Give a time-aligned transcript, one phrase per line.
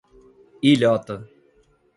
[0.71, 1.17] Ilhota